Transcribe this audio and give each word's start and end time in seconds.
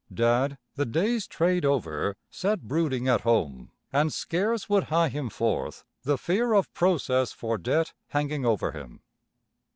Dad, 0.11 0.57
the 0.73 0.87
day's 0.87 1.27
trade 1.27 1.63
over, 1.63 2.17
sat 2.31 2.63
brooding 2.67 3.07
at 3.07 3.21
home, 3.21 3.69
and 3.93 4.11
scarce 4.11 4.67
would 4.67 4.85
hie 4.85 5.09
him 5.09 5.29
forth, 5.29 5.85
the 6.01 6.17
fear 6.17 6.53
of 6.53 6.73
process 6.73 7.31
for 7.33 7.59
debt 7.59 7.93
hanging 8.07 8.43
over 8.43 8.71
him. 8.71 9.01